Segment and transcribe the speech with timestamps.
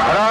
[0.00, 0.29] महाराज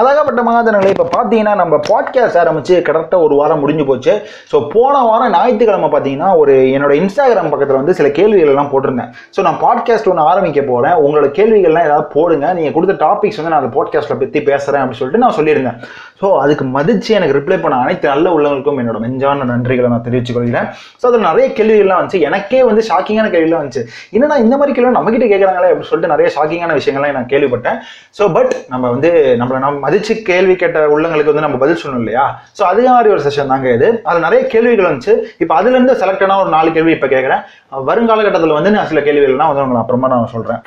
[0.00, 4.12] அழகப்பட்ட மகாதனங்களை இப்போ பார்த்தீங்கன்னா நம்ம பாட்காஸ்ட் ஆரம்பிச்சு கரெக்டாக ஒரு வாரம் முடிஞ்சு போச்சு.
[4.52, 9.10] ஸோ போன வாரம் ஞாயிற்றுக்கிழமை பார்த்தீங்கன்னா ஒரு என்னோட இன்ஸ்டாகிராம் பக்கத்தில் வந்து சில கேள்விகள் எல்லாம் போட்டிருந்தேன்.
[9.36, 12.46] ஸோ நான் பாட்காஸ்ட் ஒன்று ஆரம்பிக்க போகிறேன் உங்களோட கேள்விகள்லாம் ஏதாவது போடுங்க.
[12.58, 15.78] நீங்கள் கொடுத்த டாபிக்ஸ் வந்து நான் அந்த பாட்காஸ்ட்டில் பற்றி பேசுகிறேன் அப்படின்னு சொல்லிட்டு நான் சொல்லியிருந்தேன்.
[16.20, 20.68] ஸோ அதுக்கு மதிச்சு எனக்கு ரிப்ளை பண்ண அனைத்து நல்ல உள்ளவங்களுக்கும் என்னோட மெஞ்சான நன்றிகளை நான் தெரிவித்துக் கொள்கிறேன்.
[21.00, 22.22] ஸோ அதில் நிறைய கேள்விகள்லாம் வந்துச்சு.
[22.30, 23.84] எனக்கே வந்து ஷாக்கிங்கான கேள்விலாம் வந்துச்சு.
[24.16, 27.78] என்னன்னா இந்த மாதிரி கேள்வி நம்ம கிட்ட கேட்குறாங்களே அப்படின்னு சொல்லிட்டு நிறைய ஷாக்கிங்கான விஷயங்கள்லாம் நான் கேள்விப்பட்டேன்.
[28.18, 29.10] ஸோ பட் நம்ம வந்து
[29.42, 32.24] நம்மளை நம்ம மதிச்சு கேள்வி கேட்ட உள்ளங்களுக்கு வந்து நம்ம பதில் சொல்லணும் இல்லையா?
[32.58, 33.88] ஸோ அது மாதிரி ஒரு செஷன் தாங்க இது.
[34.08, 35.14] அதில் நிறைய கேள்விகள் வந்துச்சு.
[35.42, 37.44] இப்போ அதுலேருந்து செலக்டான ஒரு நாலு கேள்வி இப்போ கேட்குறேன்
[37.90, 40.62] வருங்கால கட்டத்தில் வந்து நான் சில கேள்விகள்லாம் வந்து உங்களுக்கு அப்புறமா நான் சொல்கிறேன்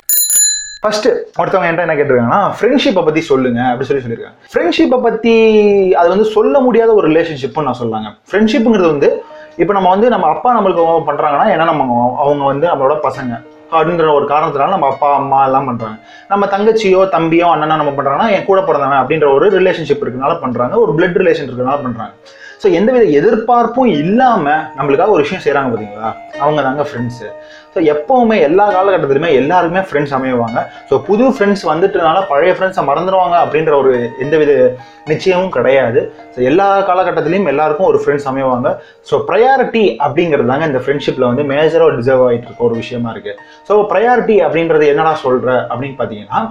[0.82, 1.08] ஃபர்ஸ்ட்
[1.40, 4.38] ஒருத்தவங்க என்கிட்ட என்ன கேட்டிருக்காங்கன்னா ஃப்ரெண்ட்ஷிப்பை பற்றி சொல்லுங்க அப்படி சொல்லி சொல்லியிருக்காங்க.
[4.52, 5.34] ஃப்ரெண்ட்ஷிப்பை பற்றி
[6.00, 8.10] அது வந்து சொல்ல முடியாத ஒரு ரிலேஷன்ஷிப்னு நான் சொல்லாங்க.
[8.30, 9.10] ஃப்ரெண்ட்ஷிப்புங்கிறது வந்து
[9.62, 11.84] இப்போ நம்ம வந்து நம்ம அப்பா நம்மளுக்கு பண்ணுறாங்கன்னா ஏன்னா நம்ம
[12.24, 13.32] அவங்க வந்து நம்மளோட பசங்க.
[13.76, 15.96] அப்படின்ற ஒரு காரணத்தினால நம்ம அப்பா அம்மா எல்லாம் பண்றாங்க.
[16.28, 20.74] நம்ம தங்கச்சியோ தம்பியோ அண்ணனா நம்ம பண்றாங்கன்னா என் கூட பிறந்தவன் அப்படின்ற ஒரு ரிலேஷன்ஷிப் இருக்கனால பண்றாங்க.
[20.84, 22.14] ஒரு பிளட் ரிலேஷன் இருக்கனால பண்றாங்க.
[22.62, 24.44] ஸோ எந்தவித எதிர்பார்ப்பும் இல்லாம
[24.76, 26.10] நம்மளுக்காக ஒரு விஷயம் செய்கிறாங்க பார்த்தீங்களா
[26.42, 27.28] அவங்க தாங்க ஃப்ரெண்ட்ஸு
[27.74, 30.58] ஸோ எப்பவுமே எல்லா காலகட்டத்திலுமே எல்லாருக்குமே ஃப்ரெண்ட்ஸ் அமைவாங்க.
[30.88, 33.92] ஸோ புது ஃப்ரெண்ட்ஸ் வந்துட்டனால பழைய ஃப்ரெண்ட்ஸை மறந்துடுவாங்க அப்படின்ற ஒரு
[34.24, 34.52] எந்தவித
[35.12, 36.00] நிச்சயமும் கிடையாது.
[36.34, 38.68] ஸோ எல்லா காலகட்டத்திலையும் எல்லாருக்கும் ஒரு ஃப்ரெண்ட்ஸ் அமைவாங்க.
[39.10, 43.38] ஸோ ப்ரையாரிட்டி அப்படிங்கிறது தாங்க இந்த ஃப்ரெண்ட்ஷிப்பில் வந்து மேஜராக டிசர்வ் ஆகிட்டு இருக்க ஒரு விஷயமா இருக்குது
[43.70, 46.42] ஸோ ப்ரையாரிட்டி அப்படின்றது என்னடா சொல்கிற அப்படின்னு பார்த்தீங்கன்னா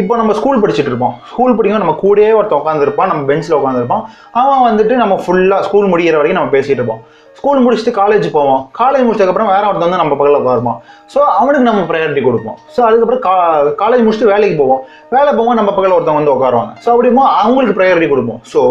[0.00, 1.14] இப்போ நம்ம ஸ்கூல் படிச்சுட்டு இருப்போம்.
[1.28, 4.02] ஸ்கூல் படிக்கும் நம்ம கூடயே ஒருத்தன் உட்காந்துருப்பான் நம்ம பெஞ்சில் உட்காந்துருப்பான்
[4.40, 7.00] அவன் வந்துட்டு நம்ம ஃபுல்லாக ஸ்கூல் முடிகிற வரைக்கும் நம்ம பேசிகிட்டு இருப்போம்.
[7.38, 8.60] ஸ்கூல் முடிச்சுட்டு காலேஜ் போவோம்.
[8.80, 10.78] காலேஜ் முடிச்சதுக்கப்புறம் வேற ஒருத்தர் வந்து நம்ம பக்கத்தில் உட்காருப்போம்
[11.12, 12.56] ஸோ அவனுக்கு நம்ம ப்ரையாரிட்டி கொடுப்போம்.
[12.74, 13.34] ஸோ அதுக்கப்புறம் கா
[13.82, 14.82] காலேஜ் முடிச்சுட்டு வேலைக்கு போவோம்.
[15.16, 18.42] வேலை போவோம் நம்ம பக்கத்தில் ஒருத்தவங்க வந்து உட்காருவாங்க ஸோ அப்படிமோ அவங்களுக்கு ப்ரையாரிட்டி கொடுப்போம்.
[18.52, 18.62] ஸோ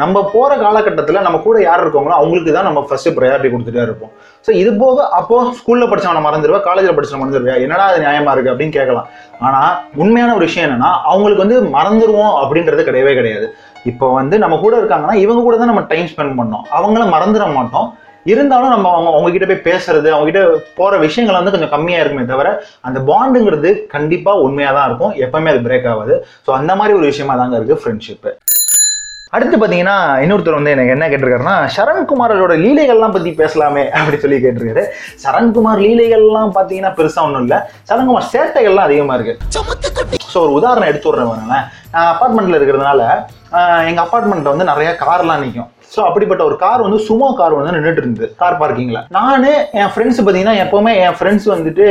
[0.00, 4.12] நம்ம போகிற காலகட்டத்தில் நம்ம கூட யார் இருக்கோங்களோ அவங்களுக்கு தான் நம்ம ஃபர்ஸ்ட் ப்ரையாரிட்டி கொடுத்துட்டே இருப்போம்.
[4.46, 8.76] ஸோ இது போக அப்போ ஸ்கூலில் படிச்சவனை மறந்துடுவா காலேஜில் படிச்சவனை மறந்துடுவியா என்னடா அது நியாயமாக இருக்கு அப்படின்னு
[8.78, 9.08] கேட்கலாம்.
[9.46, 13.48] ஆனால் உண்மையான ஒரு விஷயம் என்னன்னா அவங்களுக்கு வந்து மறந்துடுவோம் அப்படின்றது கிடையவே கிடையாது.
[13.90, 16.64] இப்போ வந்து நம்ம கூட இருக்காங்கன்னா இவங்க கூட தான் நம்ம டைம் ஸ்பெண்ட் பண்ணோம்.
[16.78, 17.90] அவங்கள மறந்துட மாட்டோம்.
[18.32, 22.48] இருந்தாலும் நம்ம அவங்க அவங்ககிட்ட போய் பேசுறது அவங்ககிட்ட போகிற போற விஷயங்கள் வந்து கொஞ்சம் கம்மியா இருக்குமே தவிர
[22.88, 25.14] அந்த பாண்டுங்கிறது கண்டிப்பா உண்மையா தான் இருக்கும்.
[25.26, 26.16] எப்பவுமே அது பிரேக் ஆகாது.
[26.46, 28.32] ஸோ அந்த மாதிரி ஒரு விஷயமா தாங்க இருக்கு ஃப்ரெண்ட்ஷிப்பு
[29.36, 34.82] அடுத்து பார்த்தீங்கன்னா இன்னொருத்தர் வந்து எனக்கு என்ன கேட்டிருக்காருன்னா சரண்குமாரோட லீலைகள்லாம் பற்றி பேசலாமே அப்படி சொல்லி கேட்டிருக்காரு.
[35.24, 37.60] சரண்குமார் லீலைகள்லாம் பார்த்தீங்கன்னா பெருசாக ஒன்றும் இல்லை.
[37.90, 43.02] சரண்குமார் சேட்டைகள்லாம் அதிகமாக இருக்குது ஸோ ஒரு உதாரணம் எடுத்து விட்றேன் நான் அப்பார்ட்மெண்ட்டில் இருக்கிறதுனால
[43.90, 48.02] எங்கள் அப்பார்ட்மெண்ட்டில் வந்து நிறைய கார்லாம் நிற்கும் ஸோ அப்படிப்பட்ட ஒரு கார் வந்து சுமோ கார் வந்து நின்றுட்டு
[48.02, 48.28] இருந்தது.
[48.42, 49.46] கார் பார்க்கிங்கில் நான்
[49.80, 51.86] என் ஃப்ரெண்ட்ஸ் பார்த்தீங்கன்னா எப்போவுமே என் ஃப்ரெண்ட்ஸ் வந்துட்டு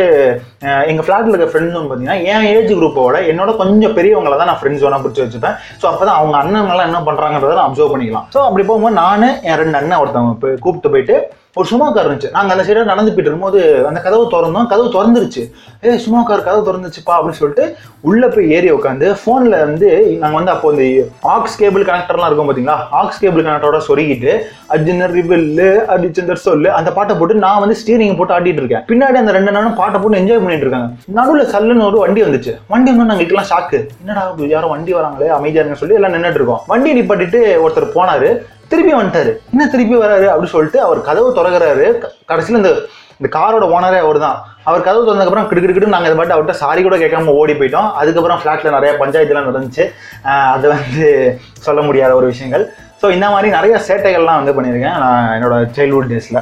[0.91, 4.85] எங்கள் ஃப்ளாட்டில் இருக்க ஃப்ரெண்ட்ஸ் வந்து பார்த்தீங்கன்னா என் ஏஜ் குரூப்போட என்னோட கொஞ்சம் பெரியவங்கள தான் நான் ஃப்ரெண்ட்ஸ்
[4.85, 5.55] வேணா பிடிச்சி வச்சுப்பேன்.
[5.81, 8.25] ஸோ அப்போ தான் அவங்க அண்ணன்லாம் என்ன பண்ணுறாங்கிறத நான் அப்சர்வ் பண்ணிக்கலாம்.
[8.35, 11.17] ஸோ அப்படி போகும்போது நான் என் ரெண்டு அண்ணன் ஒருத்தவங்க போய் கூப்பிட்டு போயிட்டு
[11.59, 12.29] ஒரு சும்மா கார் இருந்துச்சு.
[12.35, 14.67] நாங்கள் அந்த சைடாக நடந்து போயிட்டு இருக்கும்போது அந்த கதவு திறந்தோம்.
[14.73, 15.41] கதவு திறந்துருச்சு.
[15.85, 17.63] ஏ சும்மா கார் கதவு திறந்துச்சுப்பா அப்படின்னு சொல்லிட்டு
[18.09, 19.89] உள்ளே போய் ஏறி உட்காந்து ஃபோனில் வந்து
[20.21, 20.85] நாங்கள் வந்து அப்போ இந்த
[21.33, 24.31] ஆக்ஸ் கேபிள் கனெக்டர்லாம் இருக்கும் பார்த்தீங்களா ஆக்ஸ் கேபிள் கனெக்டரோட சொருகிட்டு
[24.75, 28.85] அர்ஜுனர் ரிபில்லு அடிச்சந்தர் சொல்லு அந்த பாட்டை போட்டு நான் வந்து ஸ்டீரிங் போட்டு ஆட்டிட்டு இருக்கேன்.
[28.91, 30.89] பின்னாடி அந்த ரெண்டு நாளும் பாட்டை போட்டு என்ஜாய் பண்ணிட்டு இருக்காங்க.
[31.19, 32.55] நடுவில் சல்லுன்னு ஒரு வண்டி வந்துச்சு.
[32.73, 34.23] வண்டி வந்து நாங்களுக்குலாம் ஷாக்கு என்னடா
[34.55, 36.63] யாரும் வண்டி வராங்களே அமைதியாக சொல்லி எல்லாம் நின்றுட்டு இருக்கோம்.
[36.73, 38.29] வண்டி நிப்பாட்டிட்டு ஒருத்தர் போனார்.
[38.71, 39.31] திருப்பி வந்துட்டாரு.
[39.53, 41.85] என்ன திருப்பி வராரு அப்படின்னு சொல்லிட்டு அவர் கதவு திறகுறாரு
[42.31, 42.71] கடைசியில் இந்த
[43.19, 44.37] இந்த காரோட ஓனரே அவர் தான்
[44.67, 47.89] அவர் கதவு திறந்ததுக்கப்புறம் கிடுக்கிட்டு நாங்கள் இதை பாட்டு அவர்கிட்ட சாரி கூட கேட்காம ஓடி போயிட்டோம்.
[48.01, 49.83] அதுக்கப்புறம் ஃப்ளாட்டில் நிறைய பஞ்சாயத்துலாம் நடந்துச்சு.
[50.53, 51.05] அது வந்து
[51.65, 52.63] சொல்ல முடியாத ஒரு விஷயங்கள்.
[53.01, 54.97] ஸோ இந்த மாதிரி நிறைய சேட்டைகள்லாம் வந்து பண்ணியிருக்கேன்.
[55.03, 56.41] நான் என்னோட சைல்ட்ஹுட் டேஸில்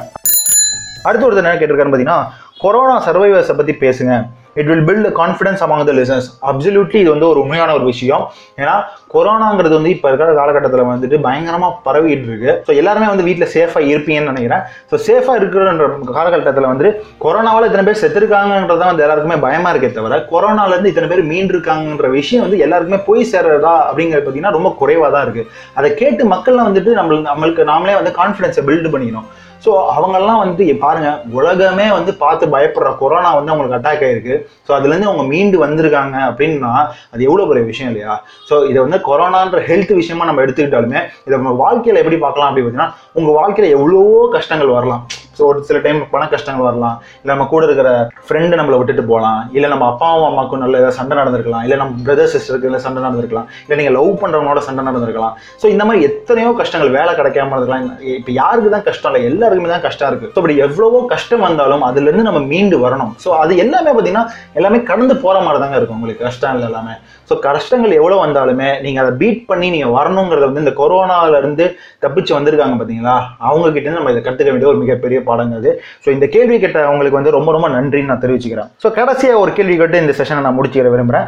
[1.06, 2.20] அடுத்து ஒருத்தர் என்ன கேட்டிருக்காருன்னு பார்த்தீங்கன்னா
[2.64, 4.14] கொரோனா சர்வைவர்ஸை பற்றி பேசுங்க.
[4.58, 6.26] It will build confidence among the listeners.
[6.50, 8.22] Absolutely இது வந்து ஒரு உண்மையான ஒரு விஷயம்.
[8.60, 8.74] ஏன்னா
[9.14, 12.52] கொரோனாங்கிறது வந்து இப்போ இருக்கிற காலகட்டத்தில் வந்துட்டு பயங்கரமாக பரவிட்டு இருக்கு.
[12.66, 14.62] ஸோ எல்லாருமே வந்து வீட்டில் சேஃபாக இருப்பீங்கன்னு நினைக்கிறேன்.
[14.90, 15.86] ஸோ சேஃபாக இருக்கிறன்ற
[16.18, 16.88] காலகட்டத்தில் வந்து
[17.24, 22.44] கொரோனாவால் இத்தனை பேர் செத்துருக்காங்கன்றது தான் வந்து எல்லாருக்குமே பயமாக இருக்கே தவிர கொரோனாலேருந்து இத்தனை பேர் மீண்டிருக்காங்கன்ற விஷயம்
[22.46, 25.48] வந்து எல்லாருக்குமே போய் சேர்றதா அப்படிங்கிறது பார்த்தீங்கன்னா ரொம்ப குறைவாக தான் இருக்குது
[25.80, 29.28] அதை கேட்டு மக்கள்லாம் வந்துட்டு நம்மளுக்கு நம்மளுக்கு நாமளே வந்து கான்ஃபிடன்ஸை பில்டு பண்ணிக்கணும்.
[29.64, 34.34] ஸோ அவங்கெல்லாம் வந்து பாருங்க உலகமே வந்து பார்த்து பயப்படுற கொரோனா வந்து அவங்களுக்கு அட்டாக் ஆயிருக்கு.
[34.66, 36.72] ஸோ அதுலேருந்து அவங்க மீண்டு வந்திருக்காங்க அப்படின்னா
[37.12, 38.14] அது எவ்வளோ பெரிய விஷயம் இல்லையா?
[38.50, 42.92] ஸோ இதை வந்து கொரோனான்ற ஹெல்த் விஷயமா நம்ம எடுத்துக்கிட்டாலுமே இதை நம்ம வாழ்க்கையில் எப்படி பார்க்கலாம் அப்படி பார்த்தீங்கன்னா
[43.20, 45.04] உங்கள் வாழ்க்கையில் எவ்வளவோ கஷ்டங்கள் வரலாம்.
[45.40, 46.96] ஸோ ஒரு சில டைம் பண கஷ்டங்கள் வரலாம்.
[47.20, 47.90] இல்லை நம்ம கூட இருக்கிற
[48.28, 49.40] ஃப்ரெண்டு நம்மளை விட்டுட்டு போகலாம்.
[49.56, 51.64] இல்லை நம்ம அப்பாவும் அம்மாவுக்கும் நல்ல ஏதாவது சண்டை நடந்திருக்கலாம்.
[51.66, 53.48] இல்லை நம்ம பிரதர் சிஸ்டருக்கு இல்லை சண்டை நடந்திருக்கலாம்.
[53.64, 55.34] இல்லை நீங்கள் லவ் பண்ணுறவங்களோட சண்டை நடந்திருக்கலாம்.
[55.62, 57.86] ஸோ இந்த மாதிரி எத்தனையோ கஷ்டங்கள் வேலை கிடைக்காம இருக்கலாம்.
[58.18, 59.22] இப்போ யாருக்கு தான் கஷ்டம் இல்லை?
[59.32, 63.12] எல்லாருக்குமே தான் கஷ்டம் இருக்குது ஸோ அப்படி எவ்வளவோ கஷ்டம் வந்தாலும் அதுலேருந்து நம்ம மீண்டு வரணும்.
[63.24, 64.26] ஸோ அது எல்லாமே பார்த்தீங்கன்னா
[64.60, 66.24] எல்லாமே கடந்து போகிற மாதிரி தாங்க இருக்கும் உங்களுக்கு.
[66.28, 66.94] கஷ்டங்கள் எல்லாமே.
[67.28, 71.66] ஸோ கஷ்டங்கள் எவ்வளோ வந்தாலுமே நீங்கள் அதை பீட் பண்ணி நீங்கள் வரணுங்கிறத வந்து இந்த கொரோனாவிலேருந்து
[72.04, 73.16] தப்பிச்சு வந்திருக்காங்க பார்த்தீங்களா?
[73.48, 77.36] அவங்க கிட்டேருந்து நம்ம இதை கற்றுக்க வேண்டிய ஒரு மிகப்பெரிய பாடங்க ஸோ இந்த கேள்வி கேட்ட அவங்களுக்கு வந்து
[77.38, 78.70] ரொம்ப ரொம்ப நன்றின்னு நான் தெரிவிச்சுக்கிறேன்.
[78.82, 81.26] ஸோ கடைசியாக ஒரு கேள்வி கேட்டு இந்த செஷனை நான் முடிச்சுக்கிற விரும்புகிறேன்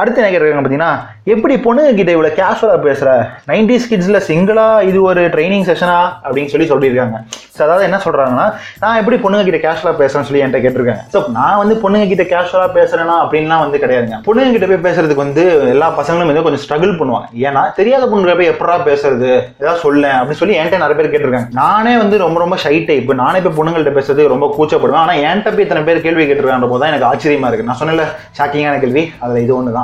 [0.00, 0.92] அடுத்து என்ன கேட்குறாங்க பார்த்தீங்கன்னா
[1.32, 3.10] எப்படி பொண்ணுங்க கிட்ட இவ்வளோ கேஷுவலாக பேசுகிற
[3.50, 7.18] நைன்டிஸ் கிட்ஸில் சிங்கிளாக இது ஒரு ட்ரைனிங் செஷனா அப்படின்னு சொல்லி சொல்லியிருக்காங்க.
[7.56, 8.46] ஸோ அதாவது என்ன சொல்கிறாங்கன்னா
[8.82, 11.02] நான் எப்படி பொண்ணுங்க கிட்ட கேஷுவலாக பேசுகிறேன்னு சொல்லி என்கிட்ட கேட்டிருக்காங்க.
[11.14, 14.18] ஸோ நான் வந்து பொண்ணுங்க கிட்ட கேஷுவலாக பேசுகிறேன்னா அப்படின்லாம் வந்து கிடையாதுங்க.
[14.28, 15.44] பொண்ணுங்க கிட்ட போய் பேசுறதுக்கு வந்து
[15.74, 17.28] எல்லா பசங்களும் வந்து கொஞ்சம் ஸ்ட்ரகிள் பண்ணுவாங்க.
[17.48, 19.30] ஏன்னா தெரியாத பொண்ணுங்க போய் எப்படா பேசுறது?
[19.62, 21.50] ஏதாவது சொல்ல அப்படின்னு சொல்லி என்கிட்ட நிறைய பேர் கேட்டிருக்காங்க.
[21.62, 25.02] நானே வந்து ரொம்ப ரொம்ப ஷை டைப் நானே இப்போ பொண்ணுங்கள்ட்ட பேசுறது ரொம்ப கூச்சப்படுவேன்.
[25.04, 28.08] ஆனால் என்கிட்ட போய் இத்தனை பேர் கேள்வி கேட்டிருக்கான்ற போது தான் எனக்கு ஆச்சரியமா இருக்குது நான் சொன்னல
[28.40, 29.04] ஷாக்கிங்கான கேள்வி.
[29.24, 29.81] அதில் இது ஒன்று தான்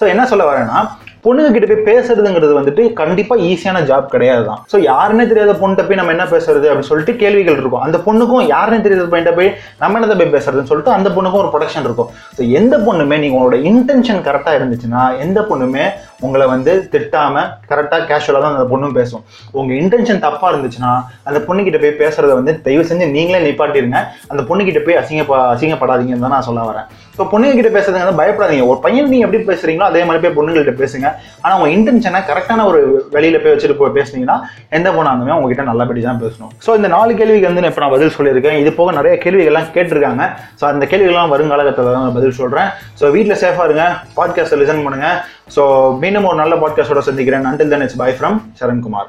[0.00, 0.80] ஸோ என்ன சொல்ல வரேன்னா
[1.24, 5.98] பொண்ணுங்க கிட்ட போய் பேசுறதுங்கிறது வந்துட்டு கண்டிப்பா ஈஸியான ஜாப் கிடையாது தான் ஸோ யாருன்னே தெரியாத பொண்ணு போய்
[6.00, 7.82] நம்ம என்ன பேசுறது அப்படின்னு சொல்லிட்டு கேள்விகள் இருக்கும்.
[7.86, 9.50] அந்த பொண்ணுக்கும் யாருன்னே தெரியாத பையன் போய்
[9.82, 12.10] நம்ம என்னதான் போய் பேசுறதுன்னு சொல்லிட்டு அந்த பொண்ணுக்கும் ஒரு ப்ரொடக்ஷன் இருக்கும்.
[12.36, 15.84] ஸோ எந்த பொண்ணுமே நீங்க உங்களோட இன்டென்ஷன் கரெக்டா இருந்துச்சுன்னா எந்த பொண்ணுமே
[16.26, 19.22] உங்களை வந்து திட்டாம கரெக்டாக கேஷுவலாக தான் அந்த பொண்ணும் பேசும்.
[19.58, 20.92] உங்க இன்டென்ஷன் தப்பா இருந்துச்சுன்னா
[21.28, 24.00] அந்த பொண்ணுகிட்ட போய் பேசுறத வந்து தயவு செஞ்சு நீங்களே நிப்பாட்டிருங்க.
[24.30, 25.24] அந்த பொண்ணுகிட்ட போய் அசிங்க
[25.54, 26.88] அசிங்கப்படாதீங்கன்னு தான் நான் சொல்ல வரேன்.
[27.12, 28.64] இப்போ பொண்ணுங்க பேசுறதுங்க வந்து பயப்படாதீங்க.
[28.72, 31.06] ஒரு பையன் நீங்க எப்படி பேசுறீங்களோ அதே மாதிரி போய் பொண்ணுங்கள்ட்ட பேசுங்க.
[31.44, 32.80] ஆனா உங்க இன்டென்ஷனை கரெக்டான ஒரு
[33.16, 34.36] வெளியில போய் வச்சுட்டு போய் பேசுனீங்கன்னா
[34.78, 36.52] எந்த பொண்ணாலுமே உங்ககிட்ட நல்லபடி தான் பேசணும்.
[36.66, 38.60] ஸோ இந்த நாலு கேள்விக்கு வந்து இப்போ நான் பதில் சொல்லியிருக்கேன்.
[38.64, 40.24] இது போக நிறைய கேள்விகள்லாம் கேட்டிருக்காங்க.
[40.60, 42.70] ஸோ அந்த கேள்விகள்லாம் வருங்காலகத்தில் தான் நான் பதில் சொல்றேன்.
[43.00, 43.86] ஸோ வீட்டில் சேஃபா இருங்க.
[44.18, 45.08] பாட்காஸ்ட்டை லிசன் பண்ணுங்க.
[45.56, 45.62] ஸோ
[46.08, 47.44] மீண்டும் ஒரு நல்ல பாட்காஸ்டோட சந்திக்கிறேன்.
[47.44, 49.08] Until then it's bye from Sarankumar.